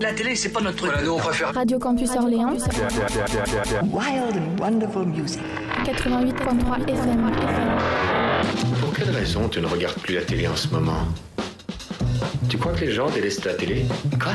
[0.00, 0.92] La télé, c'est pas notre truc.
[1.54, 2.56] Radio Campus Orléans.
[3.82, 5.40] Wild and wonderful music.
[5.84, 7.28] 88.3 FM.
[8.80, 11.06] Pour quelle raison tu ne regardes plus la télé en ce moment?
[12.48, 13.86] Tu crois que les gens délaissent la télé?
[14.20, 14.34] Quoi?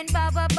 [0.00, 0.49] And Baba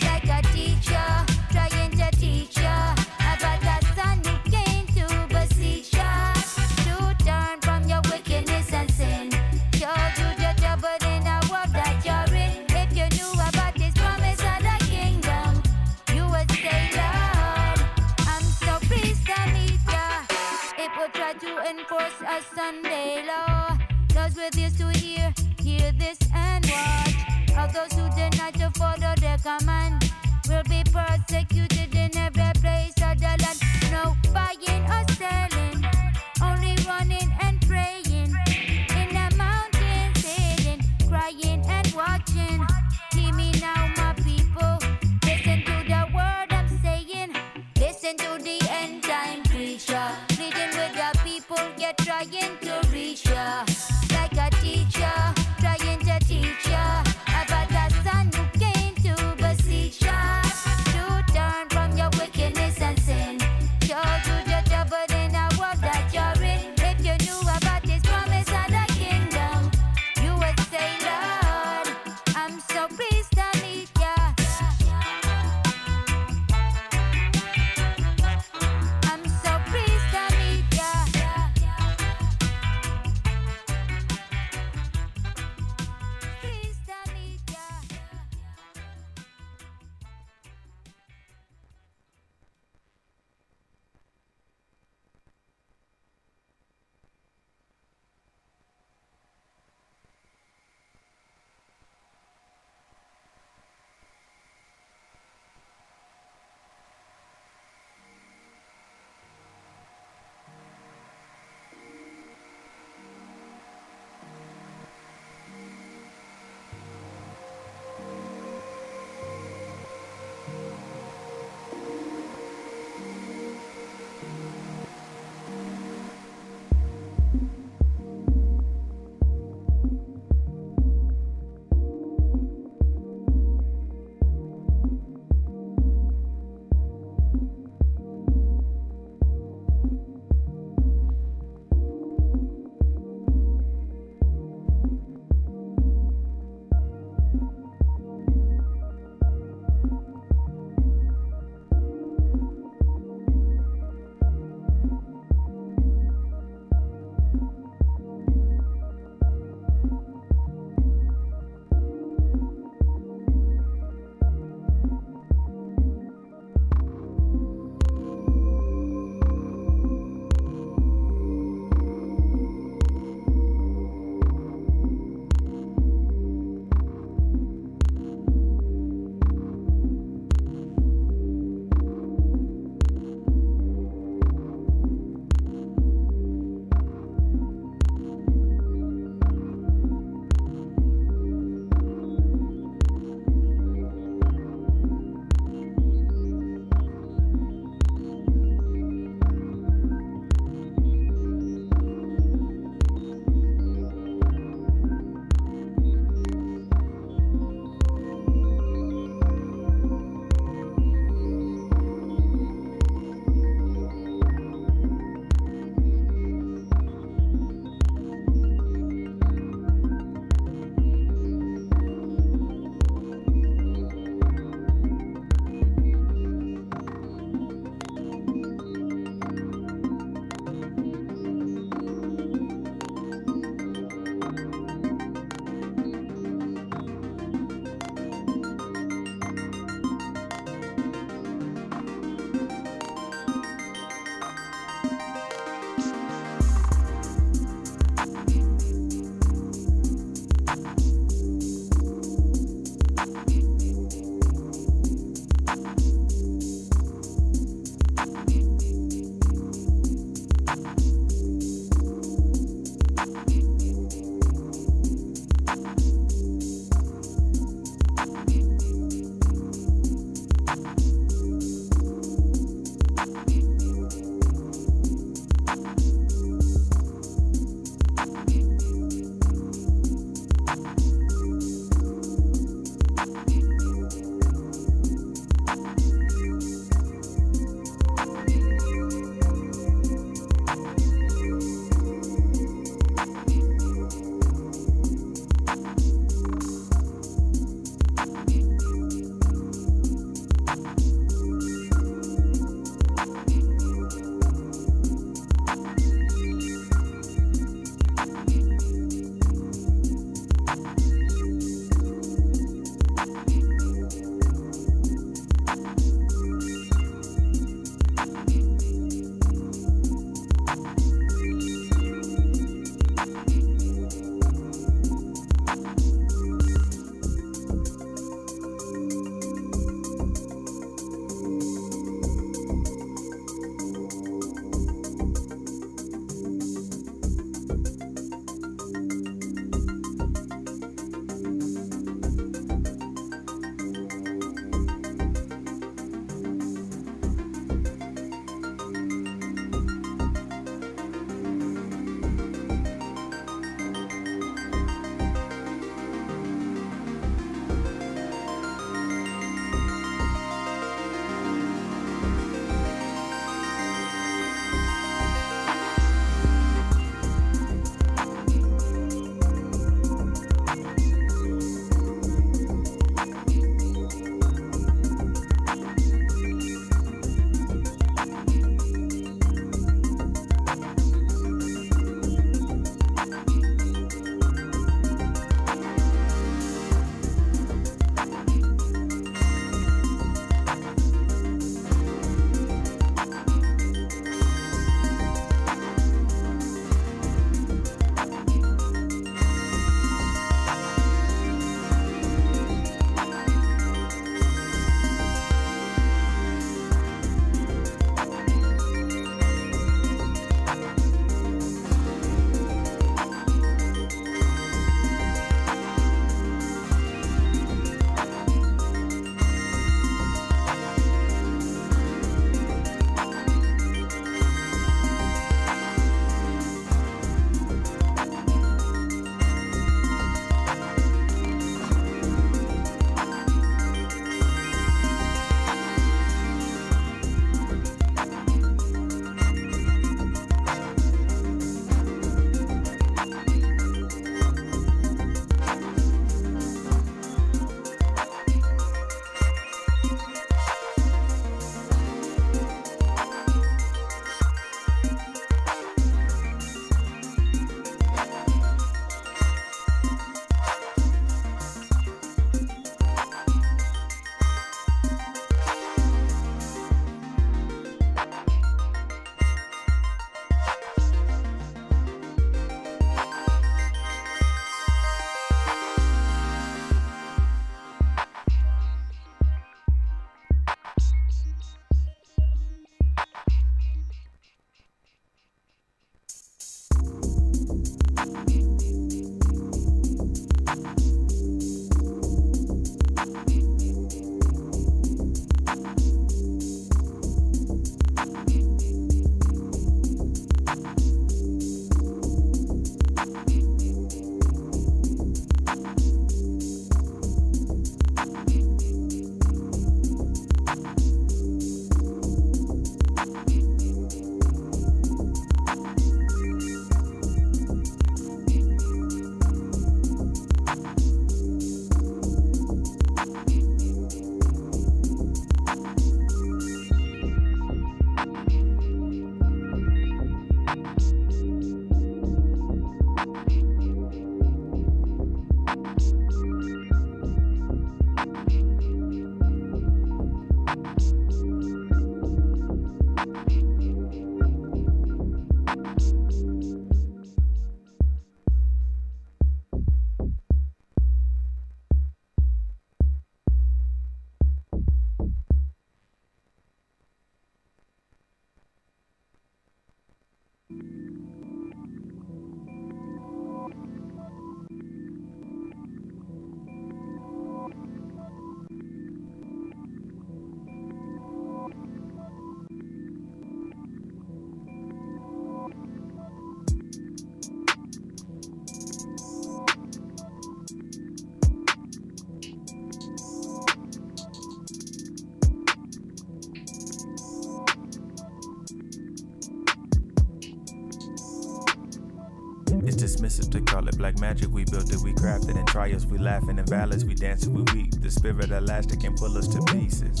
[593.76, 594.30] Black magic.
[594.30, 597.70] We built it, we crafted in trials, we laughing in valleys, we dancing, we weak.
[597.80, 600.00] The spirit elastic can pull us to pieces.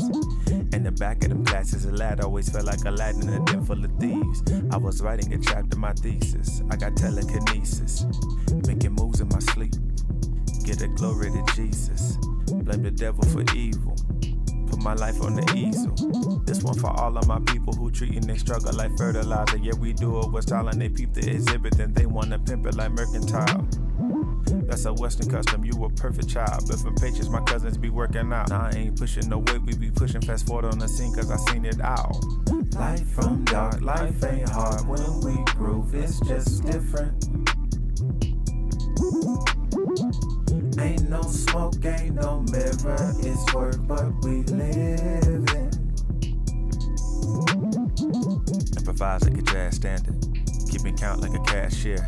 [0.72, 3.40] In the back of them classes, a lad always felt like a lad in a
[3.44, 4.42] den full of thieves.
[4.72, 6.62] I was writing a chapter, my thesis.
[6.70, 8.06] I got telekinesis,
[8.66, 9.74] making moves in my sleep.
[10.64, 12.16] Get a glory to Jesus.
[12.46, 13.96] Blame the devil for evil
[14.86, 15.90] my life on the easel.
[16.44, 19.56] This one for all of my people who treating their struggle like fertilizer.
[19.56, 22.66] Yeah, we do it with style and they peep the exhibit, then they wanna pimp
[22.66, 23.66] it like mercantile.
[24.68, 26.68] That's a Western custom, you a perfect child.
[26.68, 28.50] But from patience, my cousins be working out.
[28.50, 31.32] Nah, I ain't pushing no weight, we be pushing fast forward on the scene, cause
[31.32, 32.14] I seen it out.
[32.76, 37.12] Life from dark, life ain't hard when we groove, it's just different.
[40.78, 43.14] Ain't no smoke, ain't no mirror.
[43.20, 45.70] It's work, but we live in.
[48.76, 50.16] Improvise like a jazz standard.
[50.70, 52.06] Keeping count like a cashier.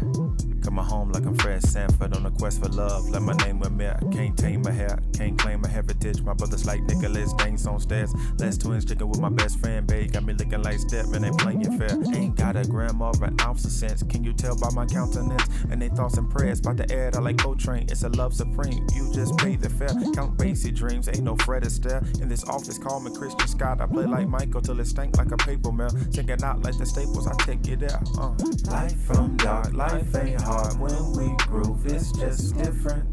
[0.63, 3.09] Coming home like I'm Fred Sanford on a quest for love.
[3.11, 6.21] Let my name admit, I can't tame my hair, can't claim my heritage.
[6.23, 8.13] My brothers like Nicholas Danes on stairs.
[8.39, 10.13] Last twins drinking with my best friend, babe.
[10.13, 11.97] Got me looking like Stepman, ain't playing fair.
[12.15, 14.03] Ain't got a gram or an ounce of sense.
[14.03, 16.61] Can you tell by my countenance and they thoughts and prayers?
[16.61, 18.87] About to add, I like Coltrane, it's a love supreme.
[18.95, 21.09] You just pay the fare, count basic dreams.
[21.09, 22.03] Ain't no Fred Astaire.
[22.21, 23.81] In this office, call me Christian Scott.
[23.81, 25.91] I play like Michael till it stank like a paper mill.
[26.11, 28.01] Singing out like the staples, I take you there.
[28.19, 28.35] Uh.
[28.71, 33.05] Life from dark, life ain't hard hard when we groove, it's just different.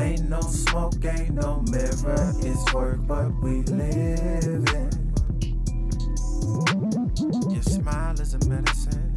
[0.00, 4.90] Ain't no smoke, ain't no mirror, it's work, but we live in.
[7.52, 9.14] Your smile is a medicine,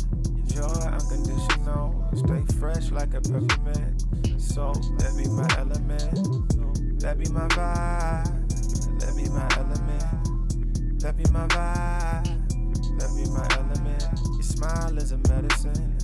[0.54, 2.10] your joy unconditional.
[2.16, 4.04] Stay fresh like a peppermint.
[4.42, 11.24] So that be my element, that be my vibe, that be my element, that be
[11.32, 12.39] my vibe,
[13.00, 14.04] that be my element
[14.34, 15.98] Your smile is a medicine.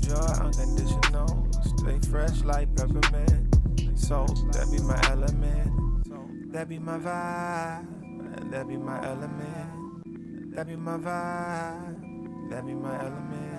[0.00, 1.48] Joy unconditional.
[1.78, 3.56] Stay fresh like peppermint.
[3.98, 6.52] So that be my element.
[6.52, 8.50] That be my vibe.
[8.50, 10.54] That be my element.
[10.54, 12.50] That be my vibe.
[12.50, 13.51] That be my element.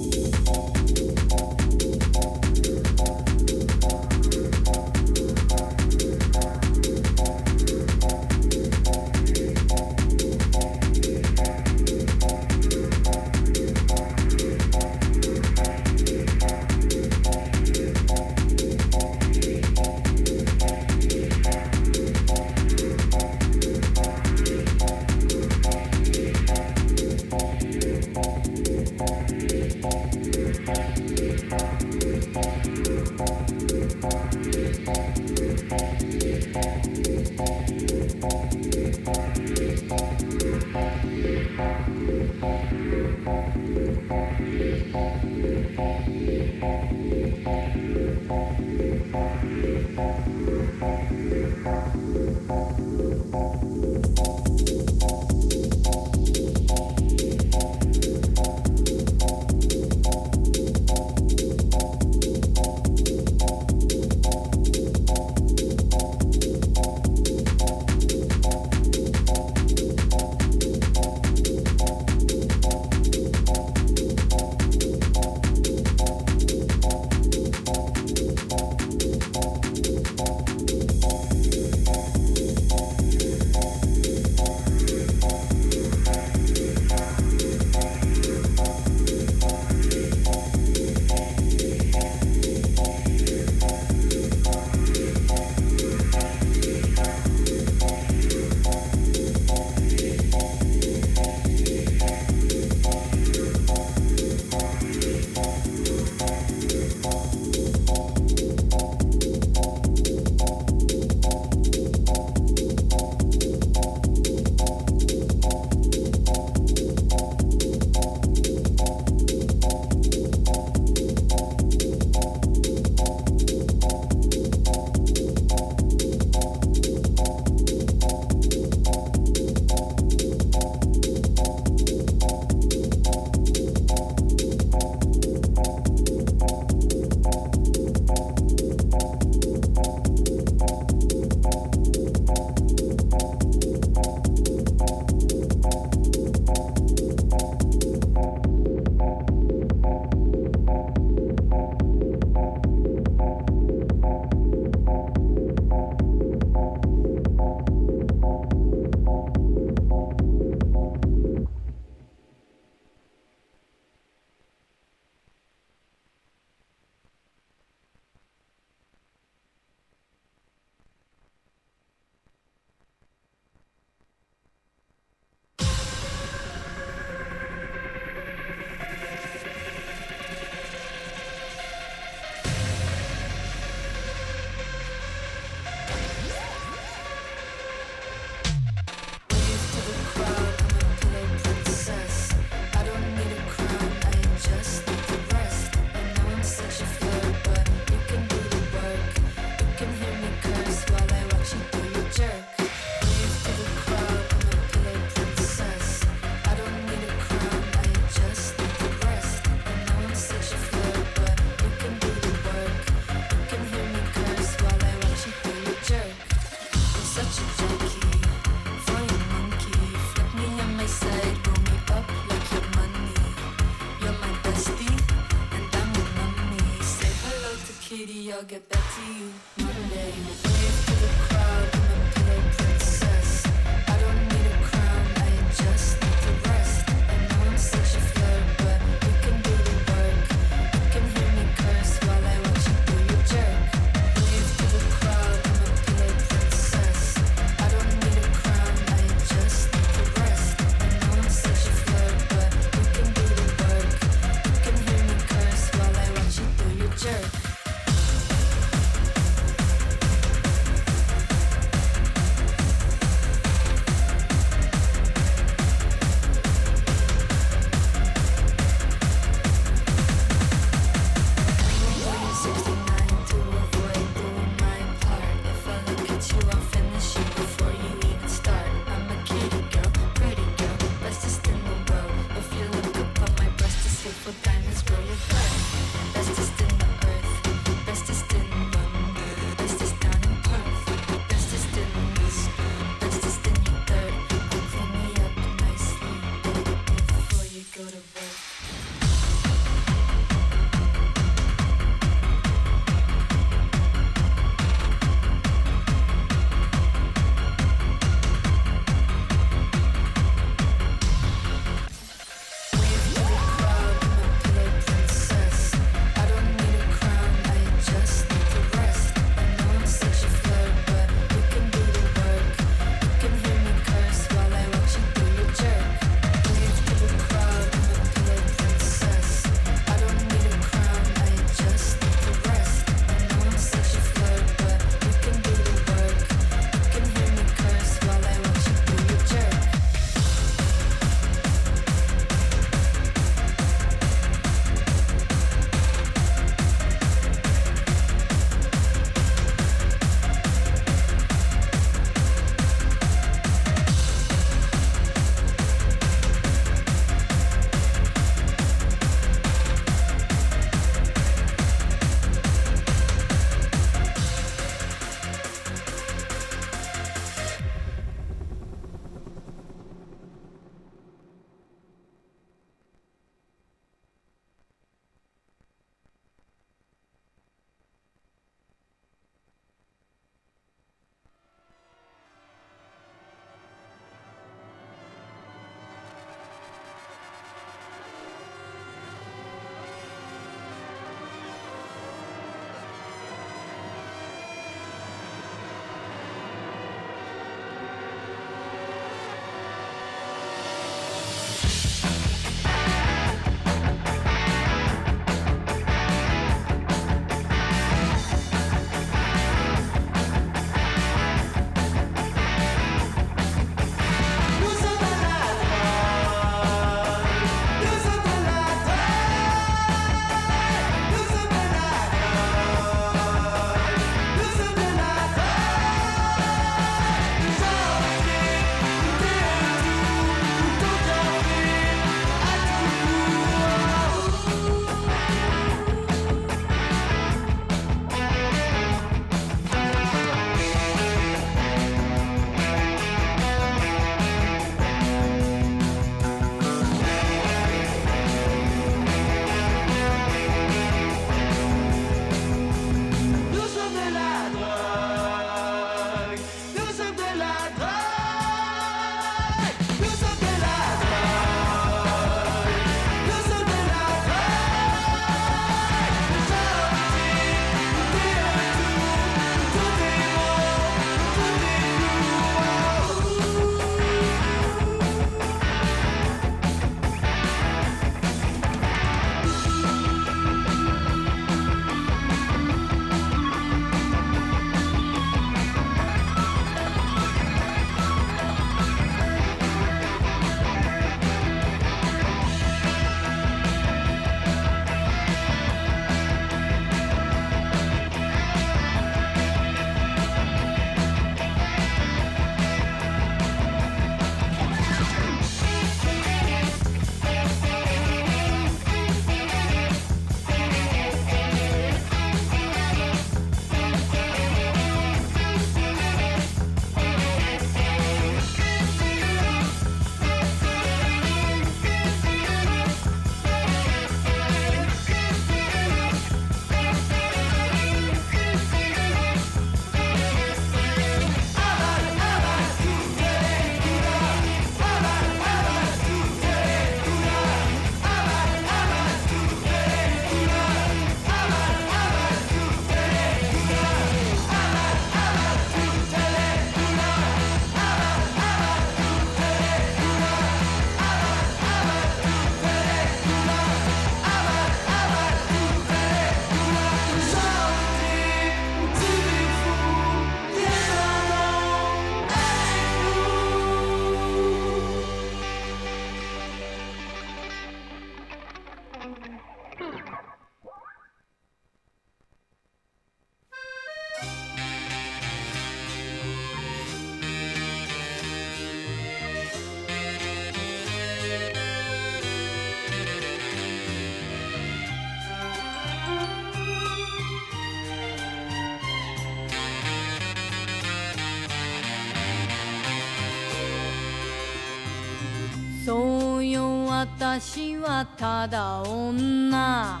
[597.34, 600.00] 私はただ女。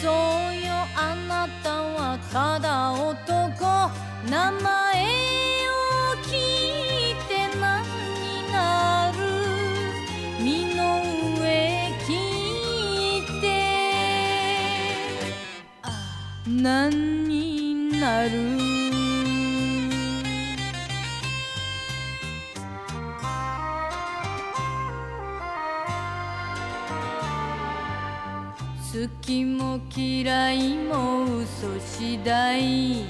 [0.00, 3.90] そうよあなたはただ男。
[4.30, 5.04] 名前
[5.68, 5.76] を
[6.22, 6.32] 聞
[7.12, 9.18] いて何になる。
[10.42, 11.02] 身の
[11.38, 11.44] 上
[12.06, 12.08] 聞
[13.18, 13.44] いて。
[16.46, 17.05] 何
[29.98, 33.06] 嫌いも嘘次第。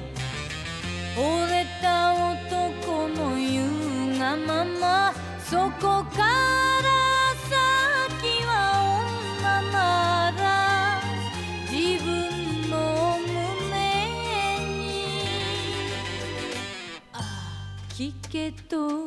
[1.16, 3.66] 惚れた男の言
[4.14, 5.12] うがまま。
[5.44, 6.86] そこから
[7.42, 8.50] 先は
[9.42, 10.40] 女なら
[11.72, 11.74] 自
[12.04, 12.74] 分の
[13.18, 13.34] 胸
[14.60, 15.10] に。
[17.12, 17.14] あ
[17.88, 19.05] 聞けと。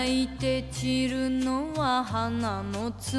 [0.00, 3.12] 咲いて散るのは花の常捨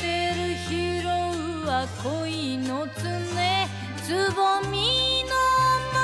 [0.00, 1.06] てる拾う
[1.64, 2.92] は恋の常
[4.02, 5.30] つぼみの
[5.94, 5.96] ま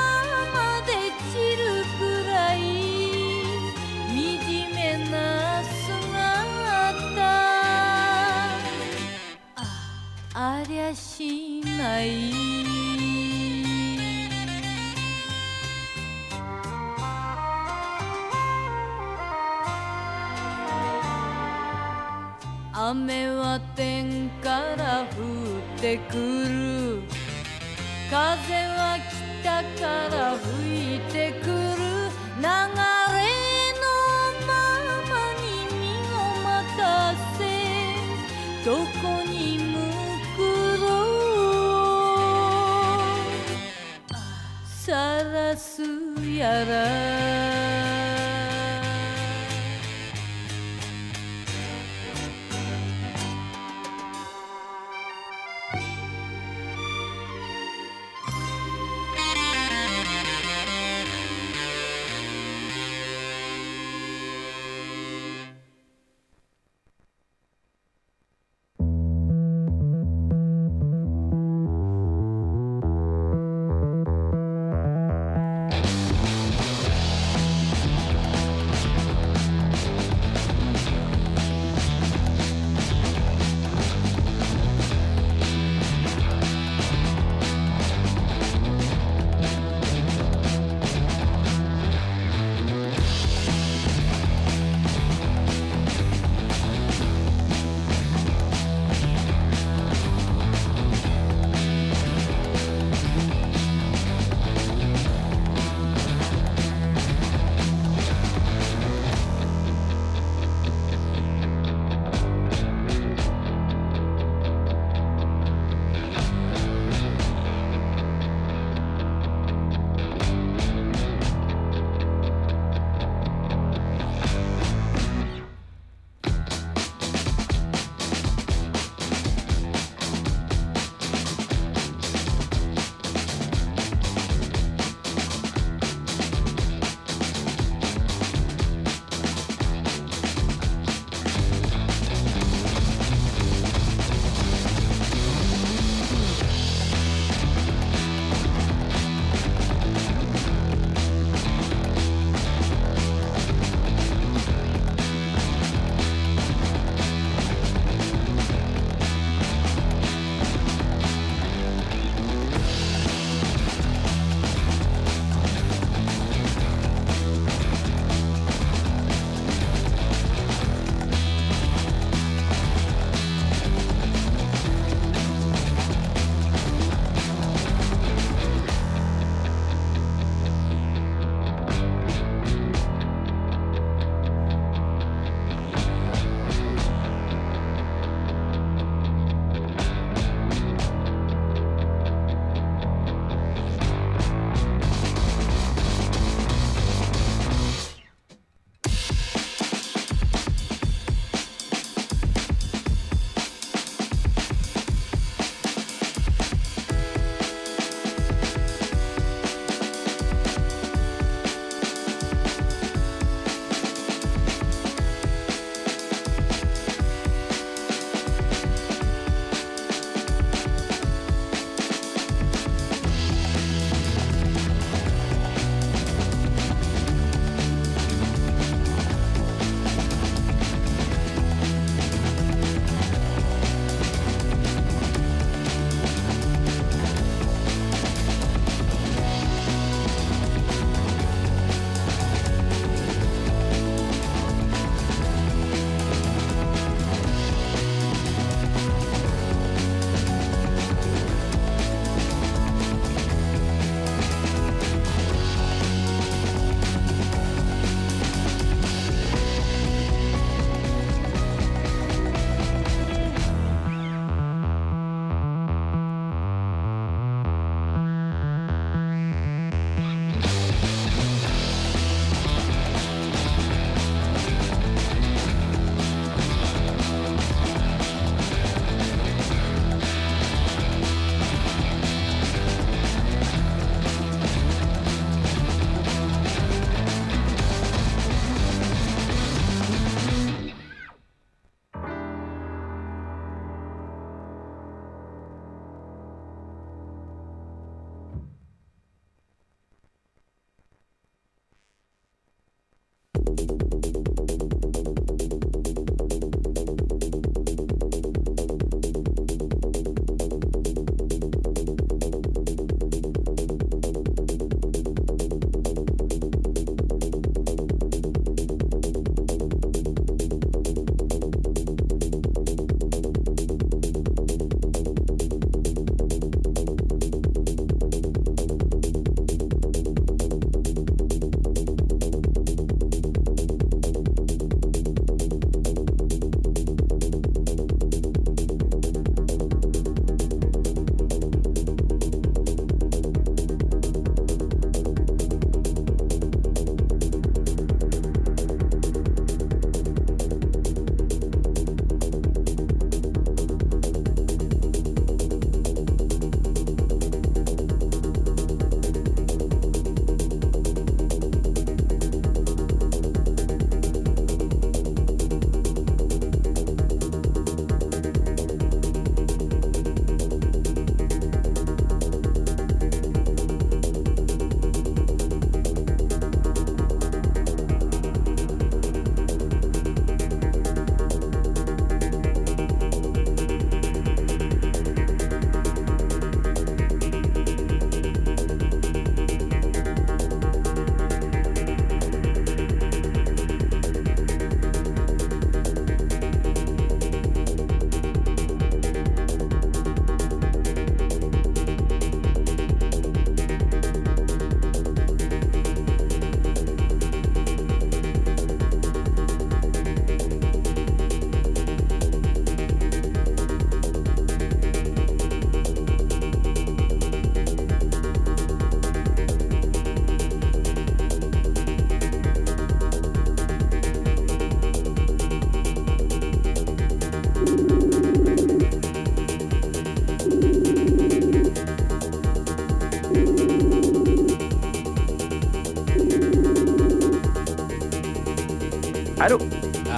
[0.53, 0.93] まで
[1.33, 1.99] 散るく
[2.31, 2.57] らい。
[4.07, 4.15] 惨
[4.73, 4.79] め
[5.11, 5.13] な
[5.61, 7.19] 姿。
[9.55, 9.59] あ
[10.33, 12.44] ありゃしない。
[22.87, 27.01] 雨は天から降ってくる。
[28.11, 28.21] 風
[28.77, 28.99] は
[29.41, 31.53] 北から吹いてくる。
[32.37, 32.51] 流れの
[34.45, 34.53] ま
[35.09, 35.81] まに身
[36.13, 36.53] を任
[37.39, 37.41] せ
[38.63, 38.67] ど
[39.01, 39.73] こに向
[40.37, 40.39] く
[40.81, 40.85] ろ
[44.11, 44.13] う
[44.67, 45.81] さらす
[46.23, 47.54] やら。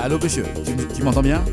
[0.08, 1.43] Allô, monsieur, tu, tu m'entends bien?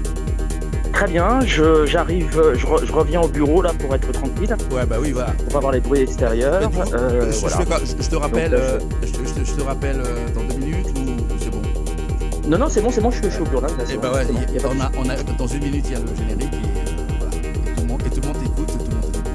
[0.93, 4.55] Très bien, je, j'arrive, euh, je, re- je reviens au bureau là pour être tranquille,
[4.71, 5.33] Ouais, bah oui, voilà.
[5.33, 6.71] pour pas avoir les bruits extérieurs.
[6.71, 7.57] Tu- euh, je, je voilà.
[7.57, 7.79] fais quoi?
[7.85, 11.01] Je- je te rappelle, Donc, euh, euh, je, te- rappelle euh, dans deux minutes ou
[11.41, 11.63] c'est bon?
[12.47, 13.67] Non, non, c'est bon, c'est bon, je suis, au bureau là.
[13.77, 15.87] Eh c'est bah bon, ouais, bon, y a on a, on a, dans une minute,
[15.89, 16.61] il y a le générique et, euh,
[17.19, 17.35] voilà.
[17.37, 17.41] et,
[17.75, 18.69] tout, le monde, et tout le monde t'écoute.
[18.69, 19.31] Tout le monde t'écoute.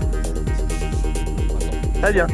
[2.02, 2.28] Très bien.